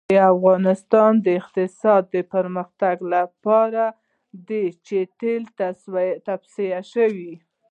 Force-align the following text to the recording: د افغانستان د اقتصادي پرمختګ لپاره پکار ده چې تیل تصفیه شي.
د 0.09 0.13
افغانستان 0.35 1.11
د 1.25 1.27
اقتصادي 1.41 2.21
پرمختګ 2.33 2.95
لپاره 3.13 3.83
پکار 3.91 4.39
ده 4.47 4.63
چې 4.85 4.97
تیل 5.19 5.43
تصفیه 6.27 6.79
شي. 6.91 7.23